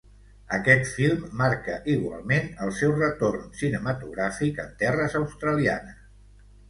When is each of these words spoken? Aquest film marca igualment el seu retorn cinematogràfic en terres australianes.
Aquest 0.57 0.87
film 0.93 1.27
marca 1.41 1.75
igualment 1.95 2.49
el 2.67 2.73
seu 2.79 2.95
retorn 2.95 3.45
cinematogràfic 3.63 4.63
en 4.65 4.73
terres 4.83 5.19
australianes. 5.21 6.01